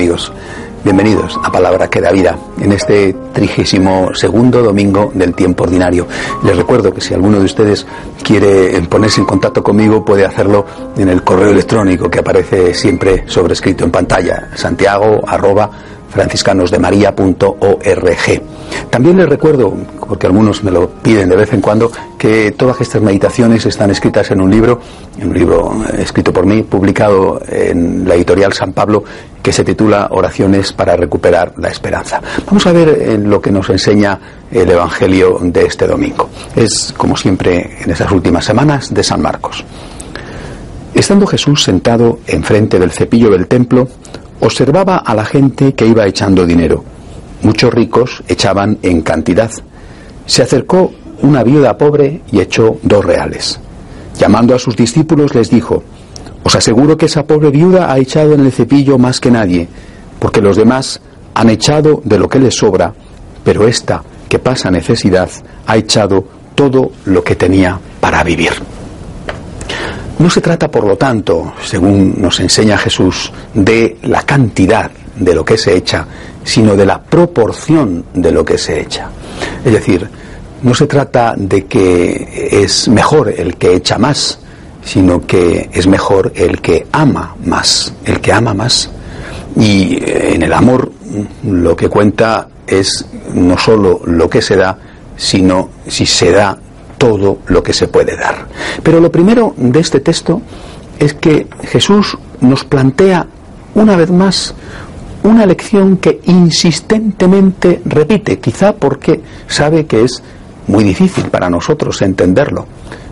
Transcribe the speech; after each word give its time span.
Amigos, 0.00 0.32
bienvenidos 0.82 1.38
a 1.44 1.52
Palabra 1.52 1.90
que 1.90 2.00
da 2.00 2.10
vida 2.10 2.34
en 2.58 2.72
este 2.72 3.12
trigésimo 3.34 4.14
segundo 4.14 4.62
domingo 4.62 5.12
del 5.14 5.34
tiempo 5.34 5.64
ordinario. 5.64 6.06
Les 6.42 6.56
recuerdo 6.56 6.90
que 6.94 7.02
si 7.02 7.12
alguno 7.12 7.38
de 7.38 7.44
ustedes 7.44 7.86
quiere 8.22 8.80
ponerse 8.88 9.20
en 9.20 9.26
contacto 9.26 9.62
conmigo 9.62 10.02
puede 10.02 10.24
hacerlo 10.24 10.64
en 10.96 11.10
el 11.10 11.22
correo 11.22 11.50
electrónico 11.50 12.08
que 12.08 12.20
aparece 12.20 12.72
siempre 12.72 13.24
sobrescrito 13.26 13.84
en 13.84 13.90
pantalla, 13.90 14.48
santiago 14.54 15.20
arroba. 15.28 15.70
También 18.90 19.16
les 19.16 19.28
recuerdo, 19.28 19.74
porque 20.06 20.26
algunos 20.26 20.62
me 20.64 20.70
lo 20.70 20.88
piden 20.88 21.28
de 21.28 21.36
vez 21.36 21.52
en 21.52 21.60
cuando, 21.60 21.90
que 22.18 22.52
todas 22.52 22.80
estas 22.80 23.00
meditaciones 23.02 23.64
están 23.66 23.90
escritas 23.90 24.30
en 24.30 24.40
un 24.40 24.50
libro, 24.50 24.80
un 25.22 25.34
libro 25.34 25.84
eh, 25.92 26.02
escrito 26.02 26.32
por 26.32 26.46
mí, 26.46 26.62
publicado 26.62 27.40
en 27.48 28.06
la 28.06 28.14
editorial 28.14 28.52
San 28.52 28.72
Pablo, 28.72 29.04
que 29.42 29.52
se 29.52 29.64
titula 29.64 30.08
Oraciones 30.10 30.72
para 30.72 30.96
recuperar 30.96 31.54
la 31.56 31.68
esperanza. 31.68 32.20
Vamos 32.46 32.66
a 32.66 32.72
ver 32.72 32.88
en 33.10 33.30
lo 33.30 33.40
que 33.40 33.50
nos 33.50 33.68
enseña 33.70 34.18
el 34.50 34.70
Evangelio 34.70 35.38
de 35.42 35.64
este 35.64 35.86
domingo. 35.86 36.28
Es, 36.54 36.92
como 36.96 37.16
siempre, 37.16 37.78
en 37.82 37.90
esas 37.90 38.10
últimas 38.12 38.44
semanas, 38.44 38.92
de 38.92 39.02
San 39.02 39.22
Marcos. 39.22 39.64
Estando 40.94 41.26
Jesús 41.26 41.62
sentado 41.62 42.18
enfrente 42.26 42.78
del 42.78 42.90
cepillo 42.90 43.30
del 43.30 43.46
templo, 43.46 43.88
observaba 44.40 44.98
a 44.98 45.14
la 45.14 45.24
gente 45.24 45.74
que 45.74 45.86
iba 45.86 46.06
echando 46.06 46.44
dinero. 46.44 46.84
Muchos 47.42 47.72
ricos 47.72 48.22
echaban 48.28 48.78
en 48.82 49.02
cantidad. 49.02 49.50
Se 50.26 50.42
acercó 50.42 50.92
una 51.22 51.42
viuda 51.42 51.78
pobre 51.78 52.20
y 52.30 52.40
echó 52.40 52.78
dos 52.82 53.04
reales. 53.04 53.60
Llamando 54.18 54.54
a 54.54 54.58
sus 54.58 54.76
discípulos 54.76 55.34
les 55.34 55.50
dijo, 55.50 55.82
Os 56.42 56.54
aseguro 56.54 56.96
que 56.96 57.06
esa 57.06 57.24
pobre 57.24 57.50
viuda 57.50 57.92
ha 57.92 57.98
echado 57.98 58.34
en 58.34 58.40
el 58.40 58.52
cepillo 58.52 58.98
más 58.98 59.20
que 59.20 59.30
nadie, 59.30 59.68
porque 60.18 60.42
los 60.42 60.56
demás 60.56 61.00
han 61.34 61.48
echado 61.48 62.02
de 62.04 62.18
lo 62.18 62.28
que 62.28 62.38
les 62.38 62.56
sobra, 62.56 62.92
pero 63.42 63.66
esta, 63.66 64.02
que 64.28 64.38
pasa 64.38 64.70
necesidad, 64.70 65.30
ha 65.66 65.76
echado 65.76 66.24
todo 66.54 66.92
lo 67.06 67.24
que 67.24 67.36
tenía 67.36 67.78
para 68.00 68.22
vivir. 68.22 68.52
No 70.18 70.28
se 70.28 70.42
trata, 70.42 70.70
por 70.70 70.84
lo 70.84 70.96
tanto, 70.96 71.54
según 71.64 72.16
nos 72.18 72.40
enseña 72.40 72.76
Jesús, 72.76 73.32
de 73.54 73.96
la 74.02 74.22
cantidad 74.22 74.90
de 75.16 75.34
lo 75.34 75.44
que 75.44 75.56
se 75.56 75.76
echa, 75.76 76.06
sino 76.44 76.76
de 76.76 76.86
la 76.86 77.02
proporción 77.02 78.04
de 78.14 78.32
lo 78.32 78.44
que 78.44 78.58
se 78.58 78.80
echa. 78.80 79.10
Es 79.64 79.72
decir, 79.72 80.08
no 80.62 80.74
se 80.74 80.86
trata 80.86 81.34
de 81.36 81.66
que 81.66 82.48
es 82.62 82.88
mejor 82.88 83.32
el 83.36 83.56
que 83.56 83.74
echa 83.74 83.98
más, 83.98 84.40
sino 84.84 85.26
que 85.26 85.70
es 85.72 85.86
mejor 85.86 86.32
el 86.34 86.60
que 86.60 86.86
ama 86.92 87.36
más, 87.44 87.92
el 88.04 88.20
que 88.20 88.32
ama 88.32 88.54
más. 88.54 88.90
Y 89.56 89.98
en 90.02 90.42
el 90.42 90.52
amor 90.52 90.92
lo 91.44 91.76
que 91.76 91.88
cuenta 91.88 92.48
es 92.66 93.04
no 93.34 93.58
solo 93.58 94.00
lo 94.04 94.28
que 94.30 94.42
se 94.42 94.56
da, 94.56 94.78
sino 95.16 95.70
si 95.86 96.06
se 96.06 96.30
da 96.30 96.56
todo 96.98 97.38
lo 97.46 97.62
que 97.62 97.72
se 97.72 97.88
puede 97.88 98.16
dar. 98.16 98.46
Pero 98.82 99.00
lo 99.00 99.10
primero 99.10 99.54
de 99.56 99.80
este 99.80 100.00
texto 100.00 100.42
es 100.98 101.14
que 101.14 101.46
Jesús 101.64 102.16
nos 102.40 102.64
plantea 102.64 103.26
una 103.74 103.96
vez 103.96 104.10
más 104.10 104.54
una 105.22 105.46
lección 105.46 105.98
que 105.98 106.20
insistentemente 106.24 107.82
repite, 107.84 108.38
quizá 108.38 108.74
porque 108.74 109.20
sabe 109.46 109.86
que 109.86 110.04
es 110.04 110.22
muy 110.66 110.84
difícil 110.84 111.24
para 111.24 111.50
nosotros 111.50 112.00
entenderlo. 112.02 112.66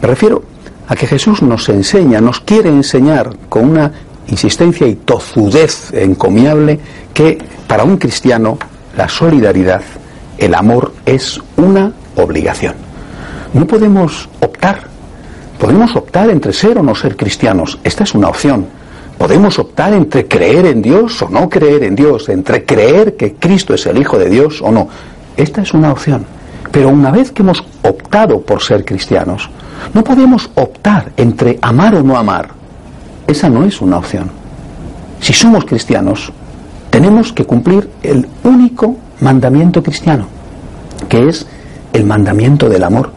Me 0.00 0.08
refiero 0.08 0.42
a 0.88 0.96
que 0.96 1.06
Jesús 1.06 1.42
nos 1.42 1.68
enseña, 1.68 2.20
nos 2.20 2.40
quiere 2.40 2.68
enseñar 2.68 3.36
con 3.48 3.70
una 3.70 3.92
insistencia 4.28 4.86
y 4.86 4.96
tozudez 4.96 5.92
encomiable 5.92 6.80
que 7.14 7.38
para 7.66 7.84
un 7.84 7.96
cristiano 7.98 8.58
la 8.96 9.08
solidaridad, 9.08 9.82
el 10.38 10.54
amor 10.54 10.92
es 11.06 11.40
una 11.56 11.92
obligación. 12.16 12.74
No 13.54 13.66
podemos 13.66 14.28
optar. 14.40 14.90
Podemos 15.58 15.94
optar 15.94 16.30
entre 16.30 16.52
ser 16.52 16.78
o 16.78 16.82
no 16.82 16.94
ser 16.94 17.16
cristianos. 17.16 17.78
Esta 17.84 18.04
es 18.04 18.14
una 18.14 18.28
opción. 18.28 18.66
Podemos 19.22 19.56
optar 19.60 19.92
entre 19.92 20.26
creer 20.26 20.66
en 20.66 20.82
Dios 20.82 21.22
o 21.22 21.28
no 21.28 21.48
creer 21.48 21.84
en 21.84 21.94
Dios, 21.94 22.28
entre 22.28 22.64
creer 22.64 23.16
que 23.16 23.34
Cristo 23.34 23.72
es 23.72 23.86
el 23.86 23.98
Hijo 23.98 24.18
de 24.18 24.28
Dios 24.28 24.60
o 24.60 24.72
no. 24.72 24.88
Esta 25.36 25.62
es 25.62 25.72
una 25.74 25.92
opción. 25.92 26.26
Pero 26.72 26.88
una 26.88 27.12
vez 27.12 27.30
que 27.30 27.42
hemos 27.42 27.64
optado 27.84 28.40
por 28.40 28.60
ser 28.60 28.84
cristianos, 28.84 29.48
no 29.94 30.02
podemos 30.02 30.50
optar 30.56 31.12
entre 31.16 31.56
amar 31.62 31.94
o 31.94 32.02
no 32.02 32.16
amar. 32.16 32.48
Esa 33.28 33.48
no 33.48 33.64
es 33.64 33.80
una 33.80 33.98
opción. 33.98 34.28
Si 35.20 35.32
somos 35.32 35.66
cristianos, 35.66 36.32
tenemos 36.90 37.32
que 37.32 37.44
cumplir 37.44 37.88
el 38.02 38.26
único 38.42 38.96
mandamiento 39.20 39.84
cristiano, 39.84 40.26
que 41.08 41.28
es 41.28 41.46
el 41.92 42.04
mandamiento 42.04 42.68
del 42.68 42.82
amor. 42.82 43.12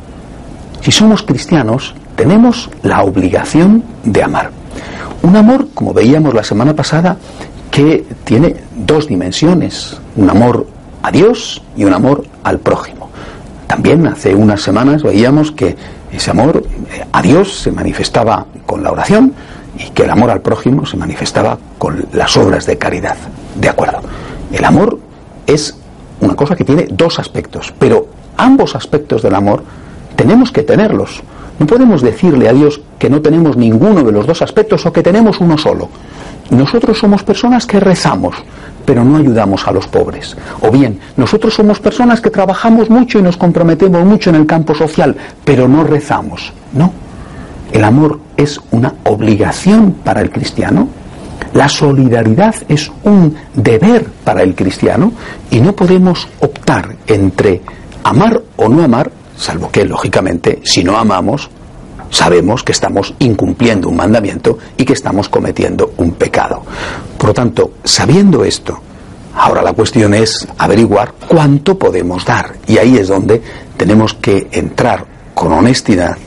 Si 0.81 0.91
somos 0.91 1.23
cristianos, 1.23 1.95
tenemos 2.15 2.69
la 2.83 3.01
obligación 3.01 3.83
de 4.03 4.21
amar. 4.21 4.64
Un 5.25 5.35
amor, 5.35 5.69
como 5.73 5.91
veíamos 5.91 6.35
la 6.35 6.43
semana 6.43 6.75
pasada, 6.75 7.17
que 7.71 8.05
tiene 8.23 8.57
dos 8.75 9.07
dimensiones, 9.07 9.99
un 10.15 10.29
amor 10.29 10.67
a 11.01 11.09
Dios 11.09 11.63
y 11.75 11.83
un 11.83 11.93
amor 11.93 12.25
al 12.43 12.59
prójimo. 12.59 13.09
También 13.65 14.05
hace 14.05 14.35
unas 14.35 14.61
semanas 14.61 15.01
veíamos 15.01 15.51
que 15.51 15.75
ese 16.11 16.29
amor 16.29 16.63
eh, 16.91 17.05
a 17.11 17.23
Dios 17.23 17.59
se 17.59 17.71
manifestaba 17.71 18.45
con 18.67 18.83
la 18.83 18.91
oración 18.91 19.33
y 19.79 19.89
que 19.89 20.03
el 20.03 20.11
amor 20.11 20.29
al 20.29 20.41
prójimo 20.41 20.85
se 20.85 20.95
manifestaba 20.95 21.57
con 21.79 22.05
las 22.13 22.37
obras 22.37 22.67
de 22.67 22.77
caridad. 22.77 23.17
De 23.59 23.67
acuerdo. 23.67 24.01
El 24.51 24.63
amor 24.63 24.99
es 25.47 25.75
una 26.21 26.35
cosa 26.35 26.55
que 26.55 26.65
tiene 26.65 26.85
dos 26.91 27.17
aspectos, 27.17 27.73
pero 27.79 28.09
ambos 28.37 28.75
aspectos 28.75 29.23
del 29.23 29.33
amor 29.33 29.63
tenemos 30.15 30.51
que 30.51 30.61
tenerlos. 30.61 31.23
No 31.59 31.65
podemos 31.65 32.01
decirle 32.01 32.49
a 32.49 32.53
Dios 32.53 32.81
que 32.99 33.09
no 33.09 33.21
tenemos 33.21 33.55
ninguno 33.55 34.03
de 34.03 34.11
los 34.11 34.27
dos 34.27 34.41
aspectos 34.41 34.85
o 34.85 34.93
que 34.93 35.03
tenemos 35.03 35.39
uno 35.39 35.57
solo. 35.57 35.89
Nosotros 36.49 36.99
somos 36.99 37.23
personas 37.23 37.65
que 37.65 37.79
rezamos, 37.79 38.35
pero 38.85 39.03
no 39.03 39.17
ayudamos 39.17 39.67
a 39.67 39.71
los 39.71 39.87
pobres. 39.87 40.35
O 40.61 40.69
bien, 40.69 40.99
nosotros 41.17 41.53
somos 41.53 41.79
personas 41.79 42.21
que 42.21 42.29
trabajamos 42.29 42.89
mucho 42.89 43.19
y 43.19 43.21
nos 43.21 43.37
comprometemos 43.37 44.03
mucho 44.05 44.29
en 44.29 44.35
el 44.35 44.45
campo 44.45 44.75
social, 44.75 45.15
pero 45.43 45.67
no 45.67 45.83
rezamos. 45.83 46.53
No. 46.73 46.91
El 47.71 47.83
amor 47.83 48.19
es 48.37 48.59
una 48.71 48.93
obligación 49.03 49.95
para 50.03 50.21
el 50.21 50.29
cristiano. 50.29 50.87
La 51.53 51.67
solidaridad 51.67 52.55
es 52.67 52.91
un 53.03 53.35
deber 53.55 54.05
para 54.23 54.43
el 54.43 54.55
cristiano 54.55 55.13
y 55.49 55.59
no 55.61 55.73
podemos 55.73 56.27
optar 56.41 56.95
entre 57.07 57.61
amar 58.03 58.41
o 58.57 58.69
no 58.69 58.83
amar 58.83 59.09
salvo 59.37 59.69
que, 59.71 59.85
lógicamente, 59.85 60.61
si 60.63 60.83
no 60.83 60.97
amamos, 60.97 61.49
sabemos 62.09 62.63
que 62.63 62.71
estamos 62.71 63.13
incumpliendo 63.19 63.89
un 63.89 63.97
mandamiento 63.97 64.57
y 64.77 64.85
que 64.85 64.93
estamos 64.93 65.29
cometiendo 65.29 65.93
un 65.97 66.11
pecado. 66.13 66.63
Por 67.17 67.29
lo 67.29 67.33
tanto, 67.33 67.71
sabiendo 67.83 68.43
esto, 68.43 68.79
ahora 69.35 69.61
la 69.61 69.73
cuestión 69.73 70.13
es 70.13 70.47
averiguar 70.57 71.13
cuánto 71.27 71.77
podemos 71.77 72.25
dar. 72.25 72.55
Y 72.67 72.77
ahí 72.77 72.97
es 72.97 73.07
donde 73.07 73.41
tenemos 73.77 74.13
que 74.13 74.47
entrar 74.51 75.05
con 75.33 75.51
honestidad 75.51 76.17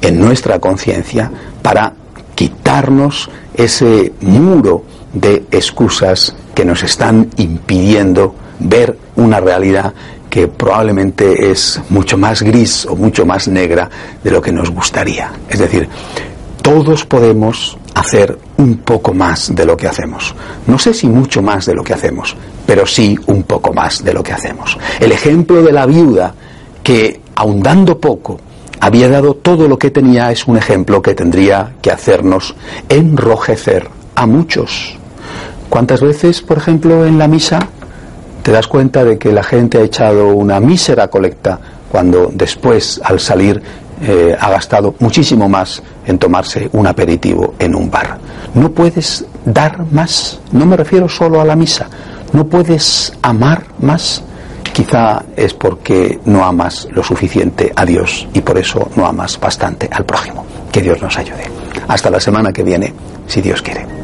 en 0.00 0.20
nuestra 0.20 0.58
conciencia 0.58 1.30
para 1.62 1.92
quitarnos 2.34 3.30
ese 3.54 4.12
muro 4.20 4.84
de 5.12 5.44
excusas 5.50 6.34
que 6.54 6.64
nos 6.64 6.82
están 6.82 7.28
impidiendo 7.36 8.34
ver 8.58 8.96
una 9.16 9.40
realidad 9.40 9.92
que 10.32 10.48
probablemente 10.48 11.50
es 11.50 11.78
mucho 11.90 12.16
más 12.16 12.40
gris 12.40 12.86
o 12.86 12.96
mucho 12.96 13.26
más 13.26 13.48
negra 13.48 13.90
de 14.24 14.30
lo 14.30 14.40
que 14.40 14.50
nos 14.50 14.70
gustaría. 14.70 15.30
Es 15.46 15.58
decir, 15.58 15.86
todos 16.62 17.04
podemos 17.04 17.76
hacer 17.92 18.38
un 18.56 18.78
poco 18.78 19.12
más 19.12 19.54
de 19.54 19.66
lo 19.66 19.76
que 19.76 19.88
hacemos. 19.88 20.34
No 20.66 20.78
sé 20.78 20.94
si 20.94 21.06
mucho 21.06 21.42
más 21.42 21.66
de 21.66 21.74
lo 21.74 21.84
que 21.84 21.92
hacemos, 21.92 22.34
pero 22.64 22.86
sí 22.86 23.14
un 23.26 23.42
poco 23.42 23.74
más 23.74 24.02
de 24.02 24.14
lo 24.14 24.22
que 24.22 24.32
hacemos. 24.32 24.78
El 25.00 25.12
ejemplo 25.12 25.62
de 25.62 25.72
la 25.72 25.84
viuda 25.84 26.34
que, 26.82 27.20
ahondando 27.34 28.00
poco, 28.00 28.40
había 28.80 29.10
dado 29.10 29.34
todo 29.34 29.68
lo 29.68 29.78
que 29.78 29.90
tenía 29.90 30.32
es 30.32 30.48
un 30.48 30.56
ejemplo 30.56 31.02
que 31.02 31.14
tendría 31.14 31.74
que 31.82 31.90
hacernos 31.90 32.54
enrojecer 32.88 33.86
a 34.14 34.24
muchos. 34.24 34.96
¿Cuántas 35.68 36.00
veces, 36.00 36.40
por 36.40 36.56
ejemplo, 36.56 37.04
en 37.04 37.18
la 37.18 37.28
misa 37.28 37.68
te 38.42 38.50
das 38.50 38.66
cuenta 38.66 39.04
de 39.04 39.18
que 39.18 39.32
la 39.32 39.42
gente 39.42 39.78
ha 39.78 39.82
echado 39.82 40.34
una 40.34 40.60
mísera 40.60 41.08
colecta 41.08 41.58
cuando 41.90 42.30
después, 42.32 43.00
al 43.04 43.20
salir, 43.20 43.62
eh, 44.02 44.36
ha 44.38 44.50
gastado 44.50 44.94
muchísimo 44.98 45.48
más 45.48 45.82
en 46.06 46.18
tomarse 46.18 46.68
un 46.72 46.86
aperitivo 46.86 47.54
en 47.58 47.74
un 47.74 47.90
bar. 47.90 48.18
No 48.54 48.70
puedes 48.72 49.24
dar 49.44 49.86
más, 49.92 50.40
no 50.50 50.66
me 50.66 50.76
refiero 50.76 51.08
solo 51.08 51.40
a 51.40 51.44
la 51.44 51.54
misa, 51.54 51.88
no 52.32 52.46
puedes 52.46 53.12
amar 53.22 53.64
más. 53.78 54.24
Quizá 54.72 55.22
es 55.36 55.52
porque 55.52 56.18
no 56.24 56.44
amas 56.44 56.88
lo 56.90 57.04
suficiente 57.04 57.72
a 57.76 57.84
Dios 57.84 58.26
y 58.32 58.40
por 58.40 58.56
eso 58.56 58.88
no 58.96 59.06
amas 59.06 59.38
bastante 59.38 59.88
al 59.92 60.06
prójimo. 60.06 60.46
Que 60.72 60.80
Dios 60.80 61.00
nos 61.02 61.16
ayude. 61.18 61.44
Hasta 61.88 62.08
la 62.08 62.18
semana 62.18 62.52
que 62.52 62.62
viene, 62.62 62.94
si 63.26 63.42
Dios 63.42 63.60
quiere. 63.60 64.01